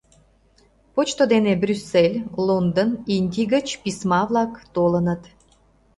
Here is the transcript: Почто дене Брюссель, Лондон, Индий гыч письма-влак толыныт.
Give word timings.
Почто 0.93 1.23
дене 1.33 1.53
Брюссель, 1.63 2.17
Лондон, 2.47 2.89
Индий 3.15 3.47
гыч 3.53 3.67
письма-влак 3.83 4.51
толыныт. 4.75 5.21